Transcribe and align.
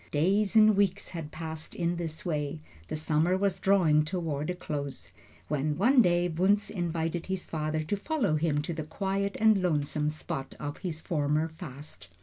Days 0.09 0.55
and 0.55 0.75
weeks 0.75 1.09
had 1.09 1.31
passed 1.31 1.75
in 1.75 1.97
this 1.97 2.25
way; 2.25 2.57
the 2.87 2.95
summer 2.95 3.37
was 3.37 3.59
drawing 3.59 4.03
toward 4.03 4.49
a 4.49 4.55
close, 4.55 5.11
when 5.47 5.77
one 5.77 6.01
day 6.01 6.27
Wunzh 6.27 6.71
invited 6.71 7.27
his 7.27 7.45
father 7.45 7.83
to 7.83 7.97
follow 7.97 8.35
him 8.35 8.63
to 8.63 8.73
the 8.73 8.81
quiet 8.81 9.37
and 9.39 9.61
lonesome 9.61 10.09
spot 10.09 10.55
of 10.59 10.77
his 10.79 11.01
former 11.01 11.49
fast. 11.49 12.07